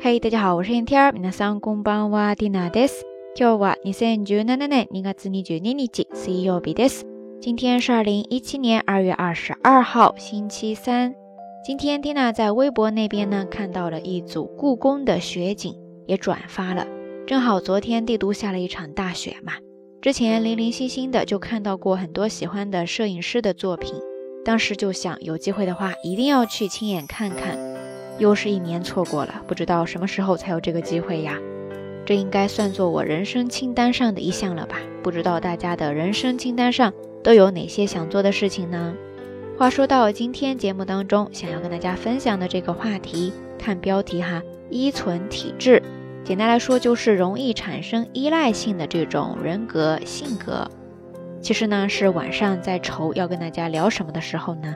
[0.00, 1.12] 嘿，大家好，我是天天。
[1.12, 3.04] 皆さんこんばんは、ディナです。
[3.36, 7.06] 今日は二千十七年二月二十二日、水曜日です。
[7.40, 11.14] 今天是二零一七年二月二十二号，星期三。
[11.64, 15.74] 今天缇娜在微博那边呢看到了一组故宫的雪景，
[16.06, 16.86] 也转发了。
[17.26, 19.54] 正好昨天帝都下了一场大雪嘛，
[20.02, 23.94] 之前零零星星的就看到过很多喜欢的摄影师的作品，
[24.44, 27.67] 当时就想有机会的话一定要去亲眼看看。
[28.19, 31.39] 又是一年错过了，不知道什么时候才有这个机会呀？
[32.05, 34.77] 这应该算作我人生清单上的一项了吧？
[35.01, 36.91] 不知道大家的人生清单上
[37.23, 38.93] 都有哪些想做的事情呢？
[39.57, 45.81] 话说到今天节目当中，想要跟大家分享的这个话题，看标题哈，依存体质，
[46.23, 50.69] 简单来说就是容易产生依赖性的这种人格性格。
[51.41, 54.73] 其实呢，是晚上在愁要跟大家聊什么的时候呢，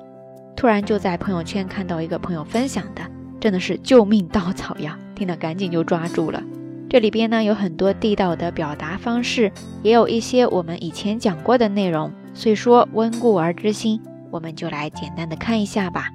[0.55, 3.01] 突然就在朋友圈看到一个朋友分享的。
[3.42, 4.98] 真的是救命稻草呀！
[5.14, 6.42] 听了赶紧就抓住了。
[6.90, 16.08] 这里边呢有很多地道的表达方式，也有一些我们以前讲过的内容，所以说温故而知新，我们就来简单的看一下吧。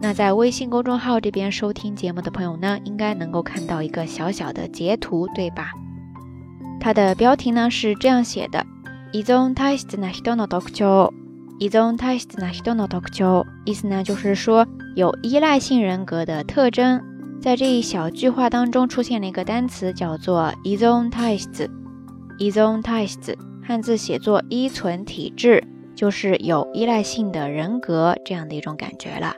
[0.00, 5.72] 那在微信公众号这边收听节目的朋友呢，应该能够看到一个小小的截图，对吧？
[6.80, 8.64] 它的标题呢是这样写的：
[9.12, 11.12] 依存体質な人の特徴。
[11.58, 14.66] 依存体質な人の特徴，意思呢就是说。
[14.96, 17.00] 有依赖性人格的特征，
[17.40, 21.70] 在这一小句话当中出现了一个单词，叫做依存体质。
[22.38, 25.62] 依存体质，汉字写作依存体质，
[25.94, 29.34] 就是有依赖性的人格这样的一种感觉了。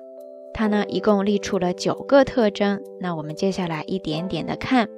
[0.55, 4.89] 它呢一共列出了九个特征，那我们接下来一点点的看。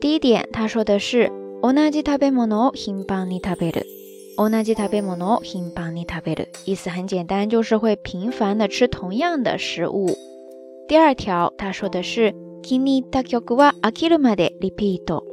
[0.00, 3.84] 第一点，他说的是同じ食べ物を頻繁に食べる。
[4.36, 10.16] 同じ食べ物を頻繁に食べる，意思很简单，就是会频繁的吃同样的食物。
[10.86, 15.24] 第二条，他说的是気に入った曲は飽きるまでリピート。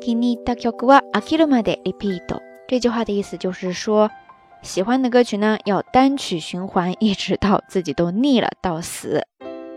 [0.00, 2.40] 気に入った曲は飽きるまでリピート。
[2.66, 4.08] 这句话的意思就是说，
[4.62, 9.22] 喜欢的歌曲呢要单曲循环，一直到自己都腻了到死。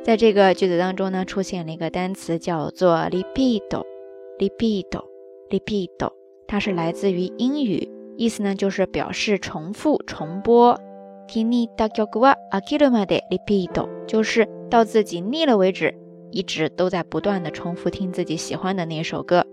[0.04, 6.12] 在这个句子当中呢，出现了一个单词叫做 repeat，repeat，repeat，
[6.48, 7.90] 它是来自于英语。
[8.18, 10.80] 意思呢，就是表示重复、重播。
[11.28, 15.96] kini da kyoku wa akiru made repeat，就是到自己腻了为止，
[16.30, 19.46] 一直都在不断的重复听自己喜欢的那首歌。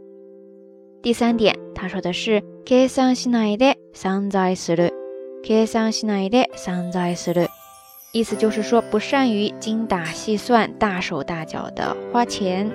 [1.01, 4.91] 第三点，他说的是計算しないで散財する。
[5.45, 7.47] 計算しないで散財する，
[8.13, 12.69] 意思就是说不善于精打细算、大手大脚的花钱。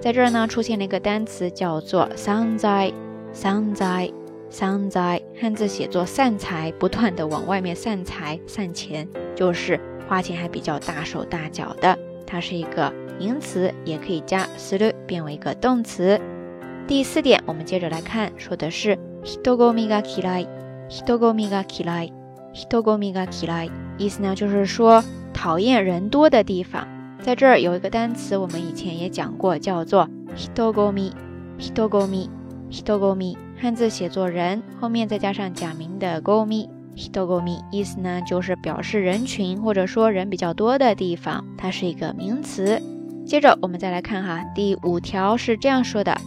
[0.00, 2.94] 在这儿呢，出现了一个单词叫做散財，
[3.32, 4.12] 散財。
[4.50, 9.78] 散财，汉字写作散财，不断的往外面散财、散钱，就是
[10.08, 11.98] 花钱还比较大手大脚的。
[12.26, 16.20] 它是一个名词，也可以加する变为一个动词。
[16.86, 20.46] 第四点，我们接着来看，说的是人混みが嫌い。
[20.88, 22.12] 人混みが嫌い。
[22.54, 23.70] 人混みが嫌い。
[23.98, 25.02] 意思呢，就是说
[25.34, 26.86] 讨厌人多的地方。
[27.20, 31.12] 在这儿有一个单词，我们以前也讲过，叫做人混み。
[31.58, 32.28] 人混み。
[32.70, 33.36] 人混み。
[33.61, 42.81] 汉字写作人，后面再加上假名的 gomi，hitogomi，意思呢就是表示人群或者说人比较多的地方，它是一个名词。
[43.23, 46.19] 接着我们再来看哈，第五条是这样说的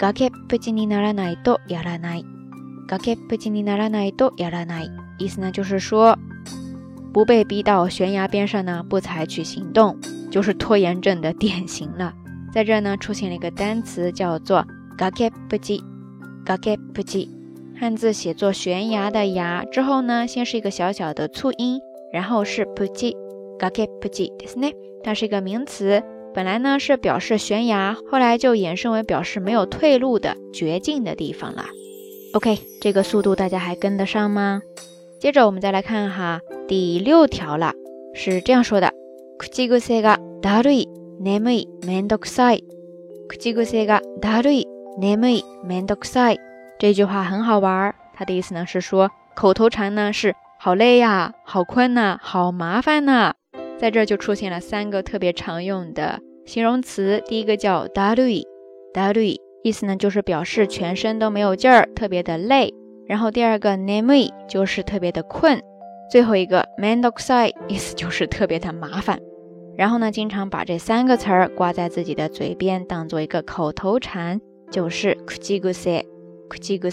[0.00, 6.18] ：gake puji ni naranai do yaranai，gake puji ni naranai do yaranai，意思呢就是说
[7.14, 9.96] 不被逼到悬崖边上呢不采取行动，
[10.28, 12.12] 就是拖延症的典型了。
[12.52, 14.66] 在这呢出现了一个单词叫做
[14.98, 15.84] gake puji。
[16.49, 17.29] 崖不吉，
[17.79, 21.79] 汉字写作悬崖的崖，之后呢，先是一个小小的促音，
[22.13, 23.15] 然后是不吉，
[23.59, 23.69] 崖
[23.99, 24.75] 不吉，对不对？
[25.03, 26.03] 它是一个名词，
[26.33, 31.65] 本来呢是表示悬崖，后来就衍生为表示没有退路的绝境的地方了。
[32.33, 34.61] OK，这个速度大家还跟得上吗？
[35.19, 37.73] 接着我们再来看哈，第六条了，
[38.13, 38.93] 是这样说的：
[39.39, 40.87] 口癖がだるい、
[41.19, 42.63] 眠い、めんどくさい。
[43.27, 44.67] 口癖がだるい。
[44.97, 46.37] name mandokusai
[46.80, 53.34] 这句话很好玩，它的意思呢是说口头禅呢是好累呀，好困呐，好麻烦呐。
[53.76, 62.72] 在这就出现了三个特别常用的形容词，第一个叫 darui，darui 意思呢就是表示全身都没有劲儿，特别的累。
[63.06, 65.60] 然后第二个 name 就是特别的困，
[66.10, 69.18] 最后一个 mandokusai 意思就是特别的麻烦。
[69.76, 74.40] 然后呢，经常把这三个词儿挂在自己的嘴边，当做一个口头禅。
[74.70, 75.60] 就是口癖，
[76.49, 76.89] 口癖，口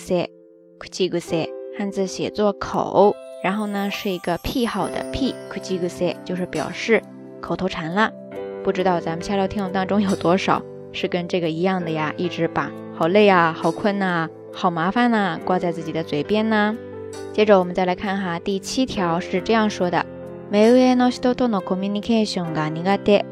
[1.19, 7.03] 癖，汉字写作口，然后呢是一个癖好的癖，口癖就是表示
[7.41, 8.11] 口头禅啦。
[8.63, 10.63] 不知道咱们下聊听众当中有多少
[10.93, 12.15] 是跟这个一样的呀？
[12.17, 16.77] 一直把好累啊、好困呐、好麻烦呐挂在自己的嘴边呢？
[17.33, 20.05] 接着我们再来看哈，第七条是这样说的：
[20.51, 23.25] 目上の人とのコミュニケーションが苦手。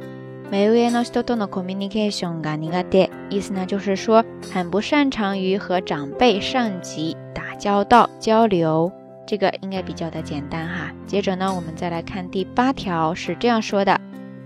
[0.51, 8.91] 目上の人とのコミュニケーションが苦手，意思呢就是说很不擅長於和長輩、上級打交道、交流。
[9.27, 10.93] 这个应该比较的简单哈。
[11.07, 14.01] 接着呢，我们再来看第八条，是这样说的：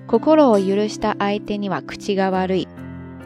[0.06, 2.68] 心を許した相手には口が悪い。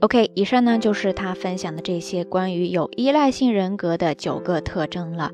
[0.00, 5.32] OK，以上呢就是他分享的这些关于有依赖性人格的九个特征了。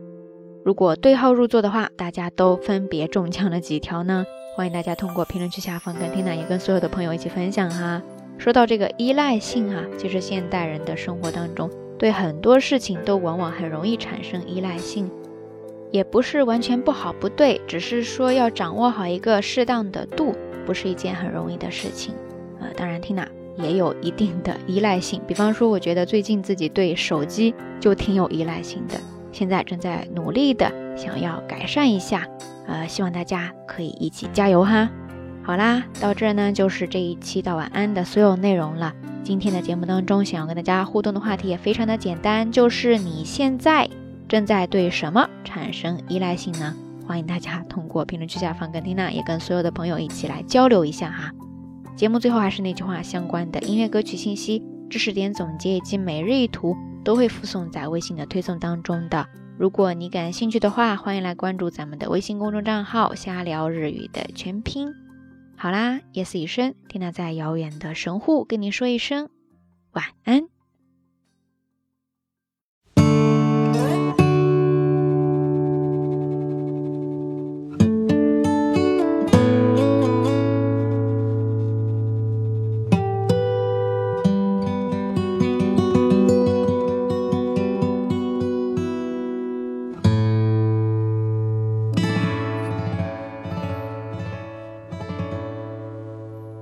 [0.64, 4.24] 如果对号入座的话，大家都分别中枪了几条呢？
[4.56, 8.00] 欢迎大家通过评论区下方跟缇娜也跟所有的朋友一起分享哈。
[8.38, 11.68] 说到这个依赖性啊，其实现代人的生活当中，
[11.98, 15.10] 对很多事情都往往很容易产生依赖性，
[15.90, 20.32] 也不是完全不好不对，只是说要掌握好一个适当的度，
[20.64, 22.14] 不是一件很容易的事情。
[22.60, 23.26] 呃，当然，缇娜。
[23.56, 28.96] 也有一定的依赖性，比方说，我觉得最近自己对手机就挺有依赖性的，
[29.30, 32.26] 现在正在努力的想要改善一下，
[32.66, 34.88] 呃，希望大家可以一起加油哈。
[35.42, 38.94] 好啦，到这呢就是这一期到晚安的所有内容了。
[39.22, 43.88] 今天的节目当中，想要跟大家互动的话题也非常的简单，就是你现在
[44.28, 46.74] 正在对什么产生依赖性呢？
[47.06, 51.30] 欢迎大家通过评论区下方跟缇娜也跟所有的朋友一起来交流一下哈。
[51.94, 56.74] 节目最后还是那句话，相关的音乐歌曲信息、知识点总结以及每日一图
[57.04, 59.26] 都会附送在微信的推送当中的。
[59.56, 64.92] 如果你感兴趣的话，欢迎来关注咱们的微信公众账号“瞎聊日语”的全拼。
[65.56, 69.30] 好啦，夜色已深，蒂娜在遥远的神户跟您说一声
[69.92, 70.53] 晚安。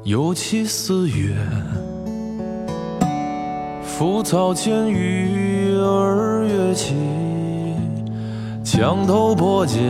[0.04, 1.32] 又起四月，
[3.84, 6.96] 浮草间鱼儿跃起，
[8.64, 9.80] 墙头破茧，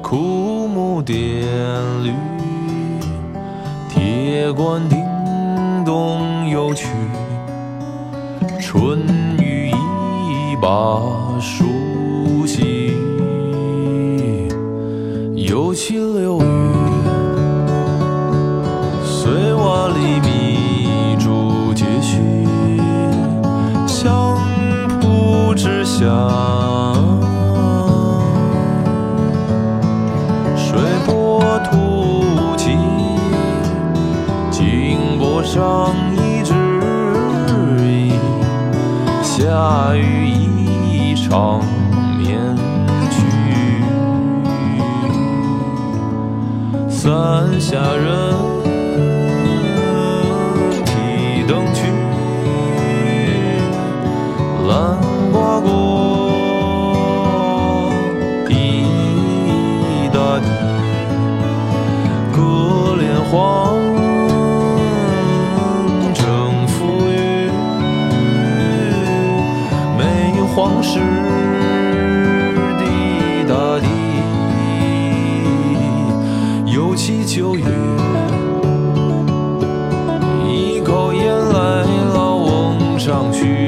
[0.00, 1.18] 枯木点
[2.04, 2.12] 绿，
[3.88, 5.04] 铁罐叮
[5.84, 6.86] 咚又去，
[8.60, 9.00] 春
[9.40, 11.00] 雨一把
[11.40, 11.64] 梳
[15.50, 16.44] 有七六月，
[19.04, 22.20] 碎瓦里密竹节序，
[23.84, 24.38] 相
[25.00, 26.06] 扑之下，
[47.70, 48.34] 佳人
[50.84, 51.78] 提灯去
[54.66, 54.98] 兰
[55.32, 55.70] 花共
[58.48, 60.46] 一大地
[62.32, 62.42] 可
[62.96, 63.72] 怜花
[66.12, 67.52] 整浮云
[69.96, 70.00] 没
[70.40, 71.19] 有黄石
[76.90, 77.64] 不期九月
[80.44, 83.59] 一口烟来了翁上去。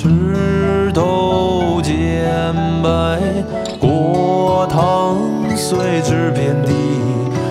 [0.00, 1.92] 石头渐
[2.84, 3.18] 白，
[3.80, 5.18] 果糖
[5.56, 6.72] 随之遍地。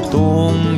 [0.09, 0.76] 冬。